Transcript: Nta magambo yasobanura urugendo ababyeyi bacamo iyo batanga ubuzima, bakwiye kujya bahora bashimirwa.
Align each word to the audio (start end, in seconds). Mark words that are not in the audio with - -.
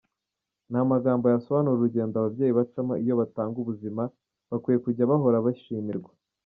Nta 0.69 0.81
magambo 0.91 1.25
yasobanura 1.33 1.75
urugendo 1.75 2.13
ababyeyi 2.17 2.53
bacamo 2.59 2.93
iyo 3.03 3.13
batanga 3.21 3.55
ubuzima, 3.59 4.03
bakwiye 4.49 4.77
kujya 4.85 5.09
bahora 5.11 5.45
bashimirwa. 5.47 6.11